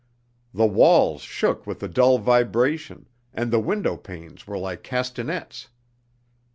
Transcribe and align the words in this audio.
The 0.51 0.65
walls 0.65 1.21
shook 1.21 1.67
with 1.67 1.83
a 1.83 1.87
dull 1.87 2.17
vibration, 2.17 3.07
and 3.35 3.51
the 3.51 3.59
window 3.59 3.97
panes 3.97 4.47
were 4.47 4.57
like 4.57 4.81
castanets. 4.81 5.67